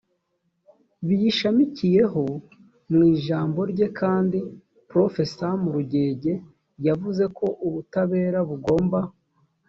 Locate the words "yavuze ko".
6.87-7.45